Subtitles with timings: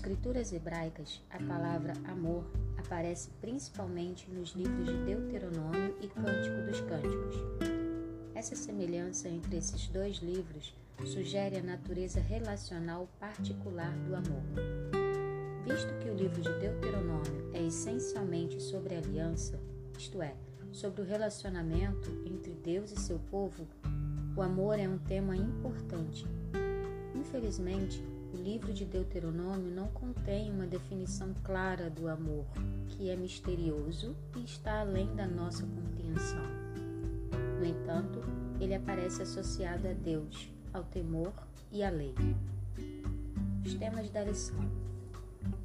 [0.00, 2.42] Escrituras hebraicas, a palavra amor
[2.78, 7.36] aparece principalmente nos livros de Deuteronômio e Cântico dos Cânticos.
[8.34, 10.74] Essa semelhança entre esses dois livros
[11.04, 14.42] sugere a natureza relacional particular do amor.
[15.66, 19.60] Visto que o livro de Deuteronômio é essencialmente sobre aliança,
[19.98, 20.34] isto é,
[20.72, 23.68] sobre o relacionamento entre Deus e seu povo,
[24.34, 26.26] o amor é um tema importante.
[27.14, 32.44] Infelizmente, o livro de Deuteronômio não contém uma definição clara do amor,
[32.88, 36.44] que é misterioso e está além da nossa compreensão.
[37.58, 38.20] No entanto,
[38.60, 41.32] ele aparece associado a Deus, ao temor
[41.72, 42.14] e à lei.
[43.64, 44.58] Os temas da lição.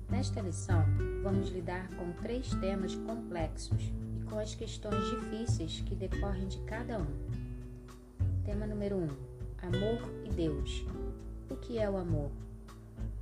[0.10, 0.84] Nesta lição,
[1.24, 3.82] vamos lidar com três temas complexos
[4.20, 7.06] e com as questões difíceis que decorrem de cada um.
[8.44, 9.10] Tema número 1: um,
[9.62, 10.86] Amor e Deus.
[11.50, 12.32] O que é o amor?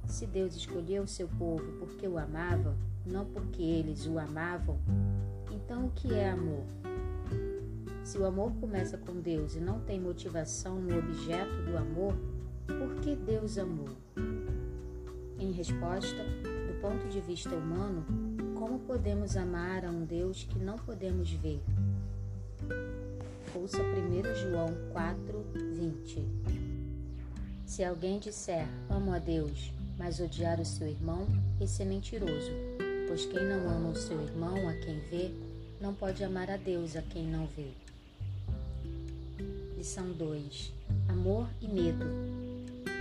[0.05, 4.77] Se Deus escolheu o seu povo porque o amava, não porque eles o amavam,
[5.51, 6.63] então o que é amor?
[8.03, 12.13] Se o amor começa com Deus e não tem motivação no objeto do amor,
[12.67, 13.89] por que Deus amou?
[15.39, 18.05] Em resposta, do ponto de vista humano,
[18.55, 21.61] como podemos amar a um Deus que não podemos ver?
[23.55, 26.27] Ouça 1 João 4, 20.
[27.65, 29.71] Se alguém disser amo a Deus,
[30.03, 31.25] mas odiar o seu irmão,
[31.61, 32.51] esse é mentiroso,
[33.07, 35.31] pois quem não ama o seu irmão a quem vê,
[35.79, 37.69] não pode amar a Deus a quem não vê.
[39.77, 40.73] Lição 2:
[41.07, 42.05] Amor e medo.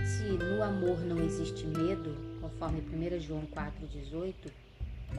[0.05, 4.33] Se no amor não existe medo, conforme 1 João 4,18,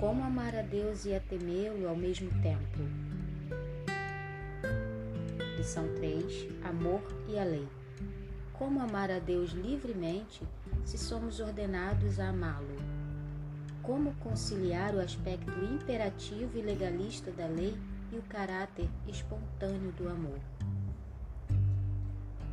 [0.00, 2.78] como amar a Deus e a temê-lo ao mesmo tempo?
[5.58, 7.68] Lição 3: Amor e a lei.
[8.54, 10.40] Como amar a Deus livremente
[10.84, 12.76] se somos ordenados a amá-lo?
[13.82, 17.76] Como conciliar o aspecto imperativo e legalista da lei
[18.12, 20.38] e o caráter espontâneo do amor?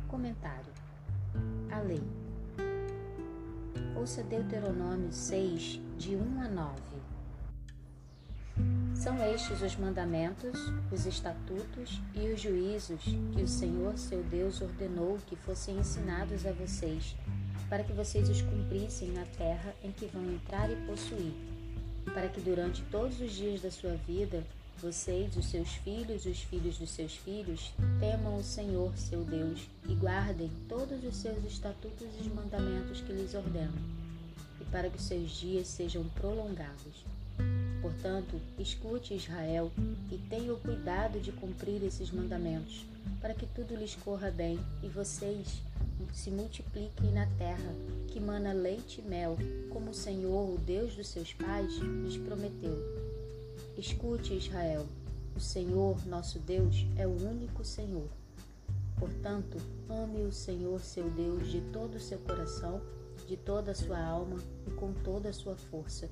[0.08, 0.72] Comentário:
[1.70, 2.02] A lei.
[3.96, 6.82] Ouça Deuteronômio 6, de 1 a 9.
[8.94, 10.58] São estes os mandamentos,
[10.92, 16.52] os estatutos e os juízos que o Senhor seu Deus ordenou que fossem ensinados a
[16.52, 17.16] vocês,
[17.72, 21.32] para que vocês os cumprissem na terra em que vão entrar e possuir,
[22.12, 24.44] para que durante todos os dias da sua vida
[24.82, 29.94] vocês, os seus filhos os filhos dos seus filhos, temam o Senhor, seu Deus, e
[29.94, 33.72] guardem todos os seus estatutos e os mandamentos que lhes ordeno,
[34.60, 37.06] e para que os seus dias sejam prolongados.
[37.80, 39.72] Portanto, escute Israel
[40.10, 42.84] e tenha o cuidado de cumprir esses mandamentos,
[43.18, 45.62] para que tudo lhes corra bem e vocês
[46.12, 47.74] se multipliquem na terra,
[48.08, 49.36] que mana leite e mel,
[49.70, 53.02] como o Senhor, o Deus dos seus pais, lhes prometeu
[53.76, 54.86] Escute, Israel:
[55.34, 58.06] o Senhor, nosso Deus, é o único Senhor.
[58.98, 59.56] Portanto,
[59.88, 62.80] ame o Senhor, seu Deus, de todo o seu coração,
[63.26, 64.36] de toda a sua alma
[64.66, 66.08] e com toda a sua força.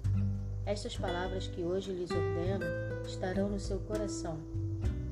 [0.64, 2.64] Estas palavras que hoje lhes ordeno
[3.06, 4.38] estarão no seu coração.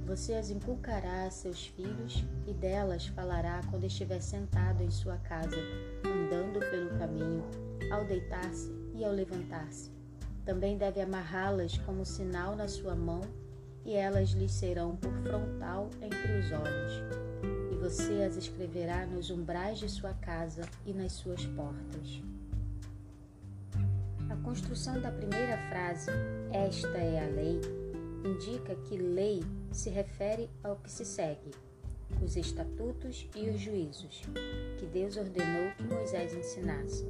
[0.09, 5.57] Você as inculcará a seus filhos e delas falará quando estiver sentado em sua casa,
[6.05, 7.45] andando pelo caminho,
[7.93, 9.99] ao deitar-se e ao levantar-se
[10.49, 13.21] também deve amarrá-las como sinal na sua mão,
[13.85, 17.03] e elas lhe serão por frontal entre os olhos.
[17.71, 22.23] E você as escreverá nos umbrais de sua casa e nas suas portas.
[24.31, 26.11] A construção da primeira frase,
[26.51, 27.61] esta é a lei,
[28.25, 29.45] indica que lei
[29.78, 31.53] se refere ao que se segue,
[32.21, 34.22] os estatutos e os juízos,
[34.77, 37.06] que Deus ordenou que Moisés ensinasse.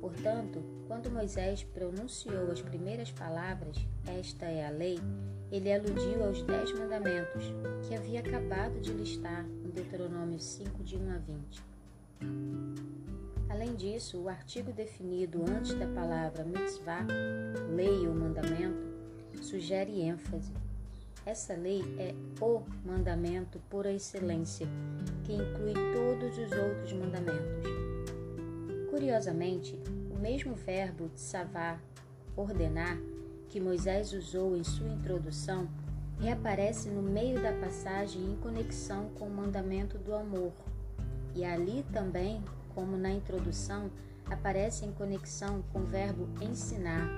[0.00, 3.76] Portanto, quando Moisés pronunciou as primeiras palavras,
[4.06, 4.96] esta é a lei,
[5.50, 7.52] ele aludiu aos dez mandamentos
[7.88, 11.64] que havia acabado de listar em Deuteronômio 5, de 1 a 20.
[13.50, 17.04] Além disso, o artigo definido antes da palavra mitzvah,
[17.74, 18.86] lei ou mandamento,
[19.42, 20.52] sugere ênfase.
[21.24, 24.66] Essa lei é o mandamento por excelência,
[25.22, 27.70] que inclui todos os outros mandamentos.
[28.90, 29.78] Curiosamente,
[30.10, 31.80] o mesmo verbo tsavar,
[32.36, 32.98] ordenar,
[33.48, 35.68] que Moisés usou em sua introdução,
[36.18, 40.52] reaparece no meio da passagem em conexão com o mandamento do amor.
[41.36, 42.42] E ali também,
[42.74, 43.90] como na introdução,
[44.26, 47.08] aparece em conexão com o verbo ensinar.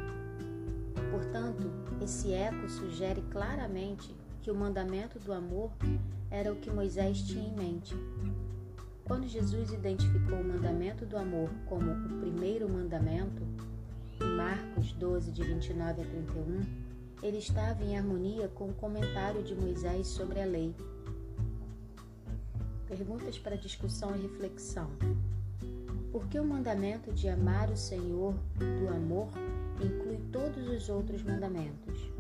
[1.11, 1.71] Portanto,
[2.03, 5.71] esse eco sugere claramente que o mandamento do amor
[6.31, 7.95] era o que Moisés tinha em mente,
[9.05, 13.43] quando Jesus identificou o mandamento do amor como o primeiro mandamento,
[14.99, 16.61] 12, de 29 a 31,
[17.23, 20.75] ele estava em harmonia com o comentário de Moisés sobre a lei.
[22.89, 24.89] Perguntas para discussão e reflexão.
[26.11, 29.29] Por que o mandamento de amar o Senhor do amor
[29.83, 32.11] inclui todos os outros mandamentos?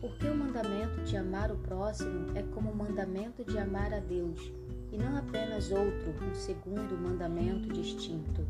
[0.00, 4.52] Porque o mandamento de amar o próximo é como o mandamento de amar a Deus,
[4.92, 8.46] e não apenas outro, um segundo mandamento distinto.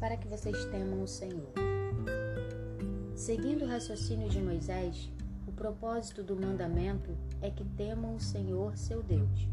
[0.00, 1.52] Para que vocês temam o Senhor.
[3.14, 5.10] Seguindo o raciocínio de Moisés,
[5.46, 9.48] o propósito do mandamento é que temam o Senhor seu Deus.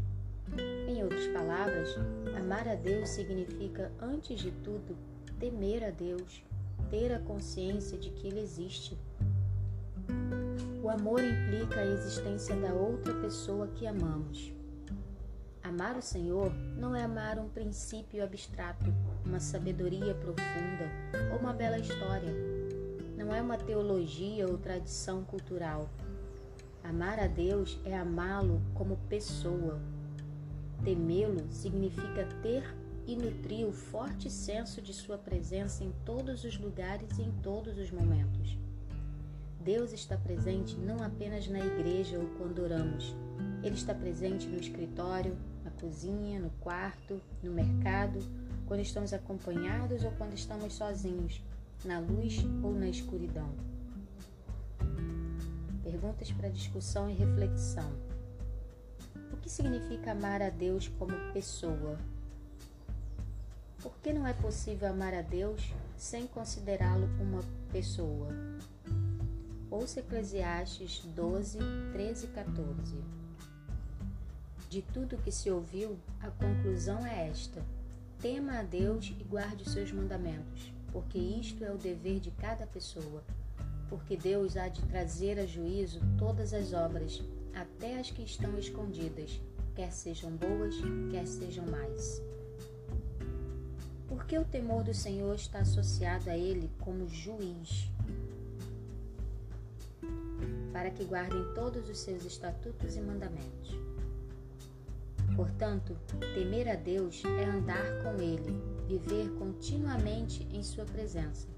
[0.88, 1.96] Em outras palavras,
[2.36, 4.96] amar a Deus significa, antes de tudo,
[5.44, 6.42] temer a Deus
[6.90, 8.96] ter a consciência de que ele existe.
[10.82, 14.50] O amor implica a existência da outra pessoa que amamos.
[15.62, 18.90] Amar o Senhor não é amar um princípio abstrato,
[19.22, 20.90] uma sabedoria profunda
[21.30, 22.32] ou uma bela história.
[23.14, 25.90] Não é uma teologia ou tradição cultural.
[26.82, 29.78] Amar a Deus é amá-lo como pessoa.
[30.82, 32.64] Temê-lo significa ter
[33.06, 37.78] e nutria o forte senso de sua presença em todos os lugares e em todos
[37.78, 38.56] os momentos.
[39.60, 43.14] Deus está presente não apenas na igreja ou quando oramos.
[43.62, 48.18] Ele está presente no escritório, na cozinha, no quarto, no mercado,
[48.66, 51.42] quando estamos acompanhados ou quando estamos sozinhos,
[51.84, 53.50] na luz ou na escuridão.
[55.82, 57.90] Perguntas para discussão e reflexão.
[59.32, 61.98] O que significa amar a Deus como pessoa?
[63.84, 65.60] Por que não é possível amar a Deus
[65.94, 68.28] sem considerá-lo uma pessoa?
[69.70, 71.58] Ouça Eclesiastes 12,
[71.92, 72.96] 13 e 14.
[74.70, 77.62] De tudo que se ouviu, a conclusão é esta:
[78.22, 82.66] tema a Deus e guarde os seus mandamentos, porque isto é o dever de cada
[82.66, 83.22] pessoa.
[83.90, 87.22] Porque Deus há de trazer a juízo todas as obras,
[87.52, 89.38] até as que estão escondidas,
[89.76, 90.74] quer sejam boas,
[91.10, 92.22] quer sejam más.
[94.14, 97.90] Por que o temor do Senhor está associado a Ele como juiz?
[100.72, 103.76] Para que guardem todos os seus estatutos e mandamentos.
[105.34, 105.98] Portanto,
[106.32, 111.48] temer a Deus é andar com Ele, viver continuamente em Sua presença.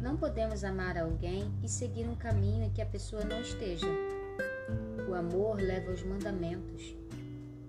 [0.00, 3.88] Não podemos amar alguém e seguir um caminho em que a pessoa não esteja.
[5.10, 6.94] O amor leva aos mandamentos,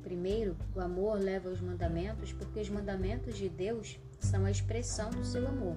[0.08, 5.22] Primeiro, o amor leva aos mandamentos porque os mandamentos de Deus são a expressão do
[5.26, 5.76] seu amor.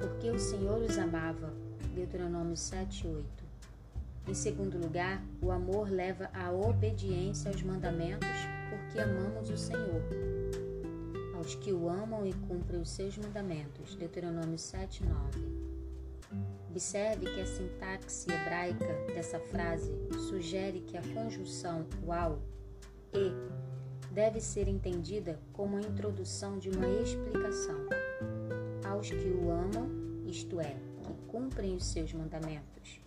[0.00, 1.52] Porque o Senhor os amava.
[1.94, 3.26] Deuteronômio 7, 8.
[4.26, 8.26] Em segundo lugar, o amor leva à obediência aos mandamentos
[8.70, 10.02] porque amamos o Senhor.
[11.34, 13.96] Aos que o amam e cumprem os seus mandamentos.
[13.96, 15.68] Deuteronômio 7, 9.
[16.70, 19.92] Observe que a sintaxe hebraica dessa frase
[20.30, 22.38] sugere que a conjunção uau
[23.12, 23.32] e
[24.12, 27.76] deve ser entendida como a introdução de uma explicação.
[28.84, 29.88] Aos que o amam,
[30.26, 33.00] isto é, que cumprem os seus mandamentos.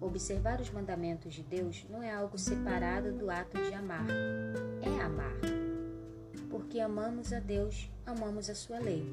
[0.00, 4.06] Observar os mandamentos de Deus não é algo separado do ato de amar,
[4.80, 5.36] é amar.
[6.50, 9.06] Porque amamos a Deus, amamos a sua lei.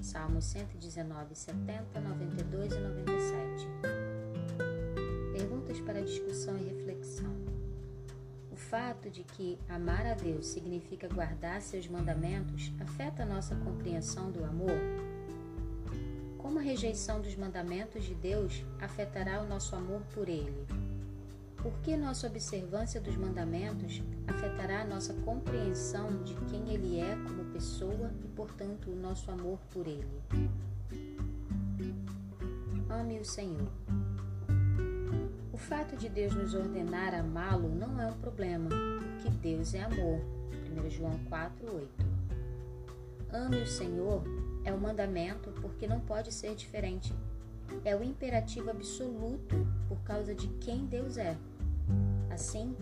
[0.00, 3.68] Salmos 119, 70, 92 e 97.
[5.32, 6.68] Perguntas para discussão e
[8.74, 14.76] fato de que amar a Deus significa guardar seus mandamentos afeta nossa compreensão do amor?
[16.38, 20.66] Como a rejeição dos mandamentos de Deus afetará o nosso amor por Ele?
[21.56, 28.10] Por que nossa observância dos mandamentos afetará nossa compreensão de quem Ele é como pessoa
[28.24, 30.20] e, portanto, o nosso amor por Ele?
[32.90, 33.70] Ame o Senhor.
[35.54, 40.20] O fato de Deus nos ordenar amá-lo não é um problema, porque Deus é amor.
[40.76, 41.86] 1 João 4:8.
[43.32, 44.24] Ame o Senhor
[44.64, 47.14] é o mandamento porque não pode ser diferente.
[47.84, 51.36] É o imperativo absoluto por causa de quem Deus é.
[52.32, 52.74] Assim,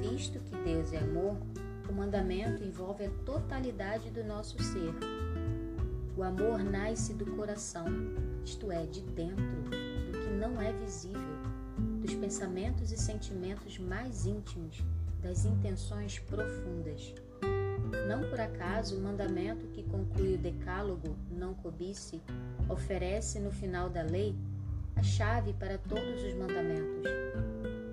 [0.00, 1.36] visto que Deus é amor,
[1.88, 4.94] o mandamento envolve a totalidade do nosso ser.
[6.16, 7.86] O amor nasce do coração,
[8.44, 11.31] isto é, de dentro, do que não é visível
[12.02, 14.82] dos pensamentos e sentimentos mais íntimos,
[15.22, 17.14] das intenções profundas.
[18.08, 22.20] Não por acaso o mandamento que conclui o Decálogo, não cobice,
[22.68, 24.34] oferece no final da lei
[24.96, 27.08] a chave para todos os mandamentos.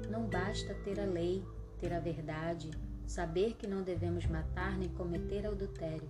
[0.09, 1.43] Não basta ter a lei,
[1.79, 2.71] ter a verdade,
[3.05, 6.09] saber que não devemos matar nem cometer adultério.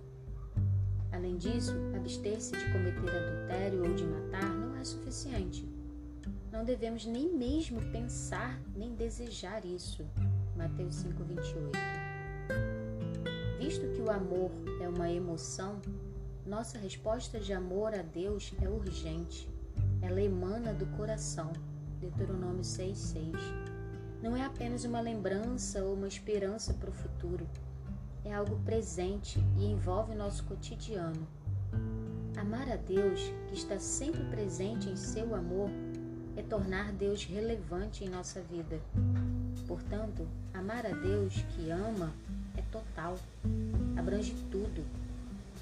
[1.12, 4.19] Além disso, abster-se de cometer adultério ou de matar.
[6.60, 10.06] Não devemos nem mesmo pensar nem desejar isso.
[10.54, 11.72] Mateus 5:28.
[13.58, 15.80] Visto que o amor é uma emoção,
[16.44, 19.48] nossa resposta de amor a Deus é urgente.
[20.02, 21.50] Ela emana do coração.
[21.98, 23.34] Deuteronômio 6:6.
[24.22, 27.46] Não é apenas uma lembrança ou uma esperança para o futuro
[28.22, 31.26] é algo presente e envolve o nosso cotidiano.
[32.36, 35.70] Amar a Deus, que está sempre presente em seu amor,
[36.36, 38.80] é tornar Deus relevante em nossa vida.
[39.66, 42.12] Portanto, amar a Deus que ama
[42.56, 43.18] é total,
[43.96, 44.84] abrange tudo,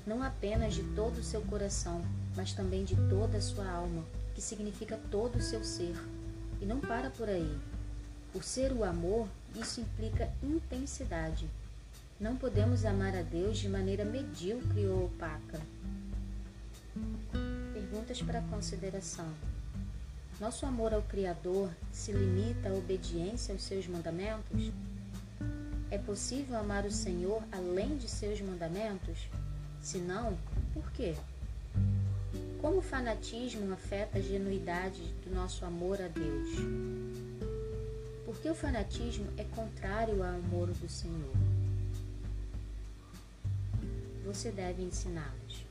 [0.06, 2.02] não apenas de todo o seu coração,
[2.34, 4.02] mas também de toda a sua alma,
[4.34, 5.94] que significa todo o seu ser.
[6.60, 7.58] E não para por aí.
[8.32, 11.48] Por ser o amor, isso implica intensidade.
[12.18, 15.60] Não podemos amar a Deus de maneira medíocre ou opaca.
[17.72, 19.28] Perguntas para consideração.
[20.40, 24.72] Nosso amor ao Criador se limita à obediência aos seus mandamentos?
[25.90, 29.28] É possível amar o Senhor além de seus mandamentos?
[29.82, 30.38] Se não,
[30.72, 31.14] por quê?
[32.60, 36.50] Como o fanatismo afeta a genuidade do nosso amor a Deus?
[38.24, 41.34] Porque o fanatismo é contrário ao amor do Senhor
[44.28, 45.64] você deve ensiná-los.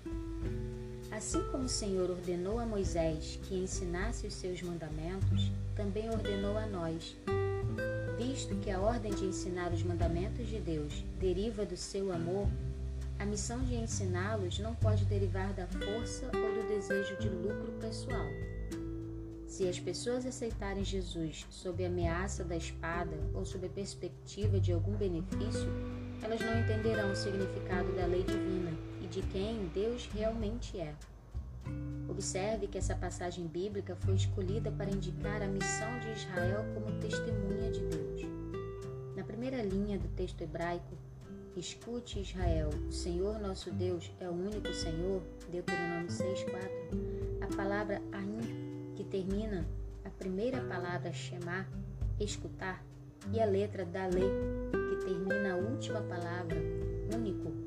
[1.18, 6.68] Assim como o Senhor ordenou a Moisés que ensinasse os seus mandamentos, também ordenou a
[6.68, 7.18] nós.
[8.20, 12.48] Visto que a ordem de ensinar os mandamentos de Deus deriva do seu amor,
[13.18, 18.28] a missão de ensiná-los não pode derivar da força ou do desejo de lucro pessoal.
[19.48, 24.72] Se as pessoas aceitarem Jesus sob a ameaça da espada ou sob a perspectiva de
[24.72, 25.68] algum benefício,
[26.22, 30.94] elas não entenderão o significado da lei divina e de quem Deus realmente é.
[32.10, 37.72] Observe que essa passagem bíblica foi escolhida para indicar a missão de Israel como testemunha
[37.72, 38.22] de Deus.
[39.16, 40.98] Na primeira linha do texto hebraico,
[41.56, 47.42] Escute Israel, o Senhor nosso Deus é o único Senhor, Deuteronômio 6,4.
[47.42, 49.66] A palavra Ain, que termina
[50.06, 51.66] a primeira palavra Shema,
[52.20, 52.86] escutar,
[53.34, 54.30] e a letra da lei,
[55.04, 56.58] termina a última palavra,
[57.16, 57.67] único,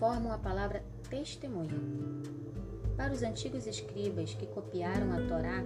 [0.00, 2.22] formam a palavra testemunho.
[2.96, 5.64] Para os antigos escribas que copiaram a Torá,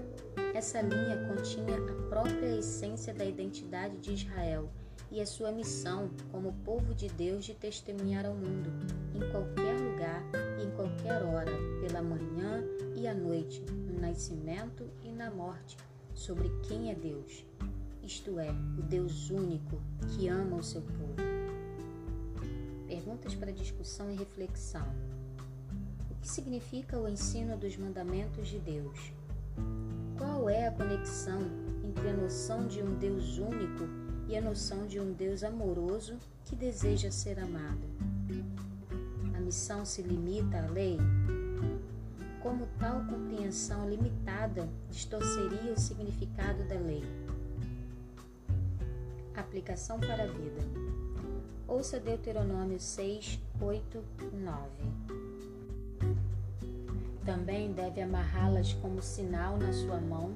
[0.53, 4.69] essa linha continha a própria essência da identidade de Israel
[5.11, 8.71] e a sua missão como povo de Deus de testemunhar ao mundo,
[9.15, 10.23] em qualquer lugar
[10.59, 12.63] e em qualquer hora, pela manhã
[12.97, 15.77] e à noite, no nascimento e na morte,
[16.13, 17.47] sobre quem é Deus
[18.05, 21.44] isto é, o Deus único que ama o seu povo.
[22.87, 24.87] Perguntas para discussão e reflexão.
[26.11, 29.13] O que significa o ensino dos mandamentos de Deus?
[30.19, 31.41] Qual é a conexão
[31.83, 33.85] entre a noção de um Deus único
[34.29, 37.83] e a noção de um Deus amoroso que deseja ser amado?
[39.35, 40.99] A missão se limita à lei?
[42.43, 47.03] Como tal compreensão limitada distorceria o significado da lei?
[49.35, 50.84] Aplicação para a vida.
[51.67, 54.05] Ouça Deuteronômio 6, 8,
[54.35, 54.69] 9.
[57.25, 60.35] Também deve amarrá-las como sinal na sua mão,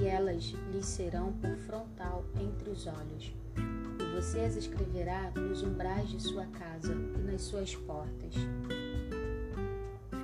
[0.00, 3.30] e elas lhe serão por frontal entre os olhos.
[3.56, 8.34] E você as escreverá nos umbrais de sua casa e nas suas portas.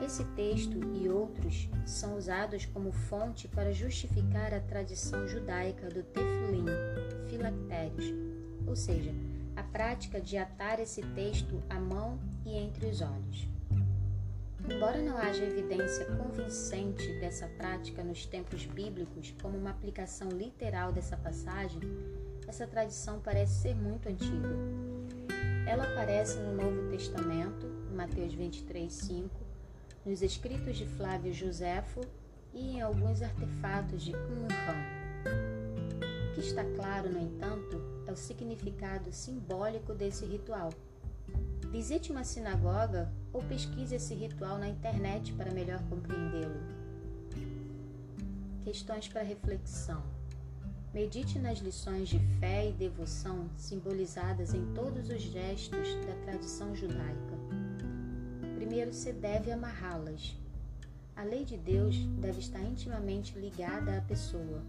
[0.02, 6.64] Esse texto e outros são usados como fonte para justificar a tradição judaica do tefilim,
[7.28, 8.14] filactérios,
[8.66, 9.12] ou seja,
[9.76, 13.46] prática de atar esse texto à mão e entre os olhos.
[14.66, 21.14] Embora não haja evidência convincente dessa prática nos tempos bíblicos como uma aplicação literal dessa
[21.18, 21.78] passagem,
[22.48, 24.48] essa tradição parece ser muito antiga.
[25.68, 29.28] Ela aparece no Novo Testamento, Mateus 23, 5,
[30.06, 32.00] nos escritos de Flávio Joséfo
[32.54, 34.86] e em alguns artefatos de Qumran.
[36.30, 40.72] O que está claro, no entanto, o significado simbólico desse ritual.
[41.70, 46.60] Visite uma sinagoga ou pesquise esse ritual na internet para melhor compreendê-lo.
[48.64, 50.02] Questões para reflexão.
[50.92, 57.36] Medite nas lições de fé e devoção simbolizadas em todos os gestos da tradição judaica
[58.66, 60.36] primeiro se deve amarrá-las.
[61.14, 64.60] A lei de Deus deve estar intimamente ligada à pessoa.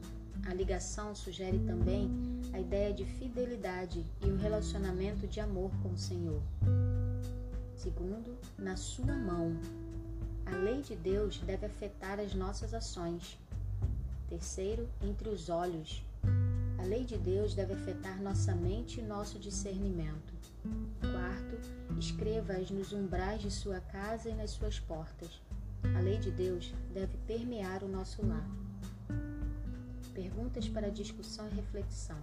[0.46, 2.10] A ligação sugere também
[2.54, 6.42] a ideia de fidelidade e um relacionamento de amor com o Senhor.
[7.76, 9.56] Segundo, na sua mão.
[10.46, 13.38] A lei de Deus deve afetar as nossas ações.
[14.30, 16.04] Terceiro, entre os olhos.
[16.80, 20.34] A lei de Deus deve afetar nossa mente e nosso discernimento.
[21.00, 25.42] Quarto, escreva-as nos umbrais de sua casa e nas suas portas.
[25.96, 28.48] A lei de Deus deve permear o nosso lar.
[30.18, 32.18] Perguntas para discussão e reflexão.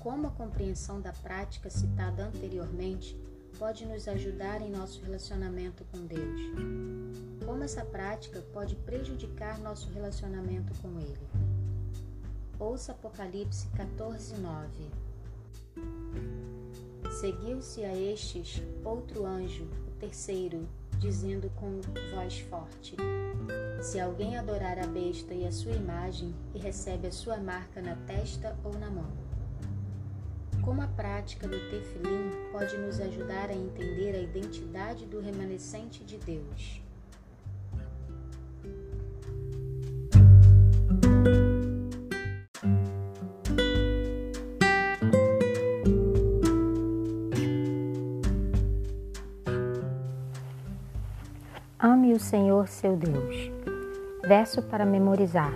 [0.00, 3.14] Como a compreensão da prática citada anteriormente
[3.58, 6.40] pode nos ajudar em nosso relacionamento com Deus?
[7.44, 11.28] Como essa prática pode prejudicar nosso relacionamento com Ele?
[12.58, 14.68] Ouça Apocalipse 14, 9.
[17.20, 20.66] Seguiu-se a estes outro anjo, o terceiro,
[20.98, 21.80] dizendo com
[22.12, 22.96] voz forte:
[23.80, 27.94] Se alguém adorar a besta e a sua imagem e recebe a sua marca na
[28.06, 29.12] testa ou na mão,
[30.62, 36.18] como a prática do tefilim pode nos ajudar a entender a identidade do remanescente de
[36.18, 36.82] Deus?
[52.28, 53.50] Senhor seu Deus.
[54.22, 55.50] Verso para memorizar.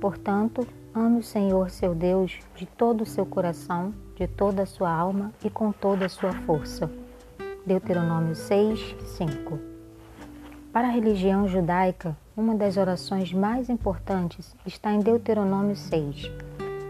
[0.00, 4.90] Portanto, ame o Senhor seu Deus de todo o seu coração de toda a sua
[4.90, 6.90] alma e com toda a sua força.
[7.64, 9.56] Deuteronômio 6, 5.
[10.72, 16.28] Para a religião judaica, uma das orações mais importantes está em Deuteronômio 6.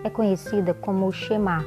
[0.03, 1.63] É conhecida como o Shema,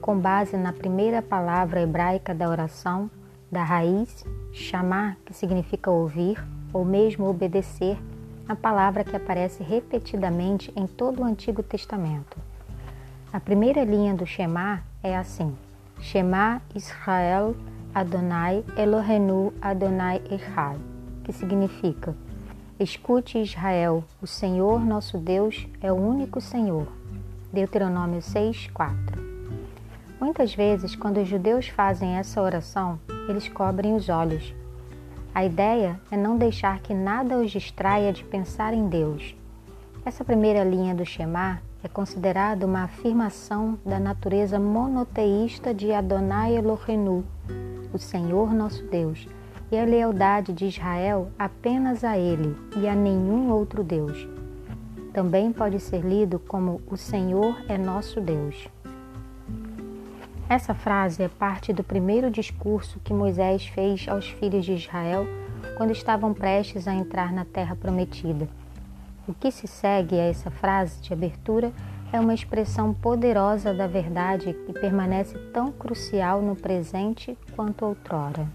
[0.00, 3.10] com base na primeira palavra hebraica da oração,
[3.52, 7.98] da raiz chamar, que significa ouvir ou mesmo obedecer,
[8.48, 12.36] a palavra que aparece repetidamente em todo o Antigo Testamento.
[13.32, 15.56] A primeira linha do Shema é assim:
[16.00, 17.54] Shema Israel
[17.94, 20.78] Adonai Elohenu Adonai Echad,
[21.22, 22.16] que significa:
[22.78, 26.88] Escute Israel, o Senhor nosso Deus é o único Senhor.
[27.52, 28.96] Deuteronômio 6, 4.
[30.20, 34.54] Muitas vezes, quando os judeus fazem essa oração, eles cobrem os olhos.
[35.32, 39.36] A ideia é não deixar que nada os distraia de pensar em Deus.
[40.04, 47.24] Essa primeira linha do Shema é considerado uma afirmação da natureza monoteísta de Adonai Elohenu,
[47.92, 49.28] o Senhor nosso Deus,
[49.70, 54.28] e a lealdade de Israel apenas a Ele e a nenhum outro Deus.
[55.12, 58.68] Também pode ser lido como O Senhor é nosso Deus.
[60.50, 65.24] Essa frase é parte do primeiro discurso que Moisés fez aos filhos de Israel
[65.76, 68.48] quando estavam prestes a entrar na terra prometida.
[69.28, 71.72] O que se segue a essa frase de abertura
[72.12, 78.48] é uma expressão poderosa da verdade que permanece tão crucial no presente quanto outrora.